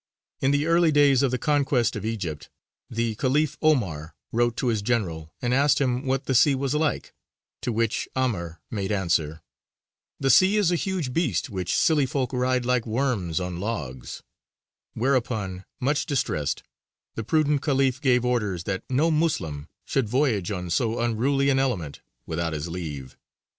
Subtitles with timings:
[0.39, 2.49] In the early days of the conquest of Egypt
[2.89, 7.13] the Khalif 'Omar wrote to his general and asked him what the sea was like,
[7.61, 9.43] to which 'Amr made answer:
[10.19, 14.23] "The Sea is a huge beast which silly folk ride like worms on logs;"
[14.95, 16.63] whereupon, much distressed,
[17.13, 22.01] the prudent Khalif gave orders that no Moslem should voyage on so unruly an element
[22.25, 23.15] without his leave.